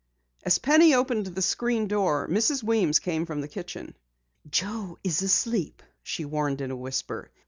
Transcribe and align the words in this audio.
As 0.41 0.57
Penny 0.57 0.95
opened 0.95 1.27
the 1.27 1.43
screen 1.43 1.87
door, 1.87 2.27
Mrs. 2.27 2.63
Weems 2.63 2.97
came 2.97 3.27
from 3.27 3.41
the 3.41 3.47
kitchen. 3.47 3.93
"Joe 4.49 4.97
is 5.03 5.21
asleep," 5.21 5.83
she 6.01 6.25
warned 6.25 6.59
in 6.59 6.71
a 6.71 6.75
whisper. 6.75 7.29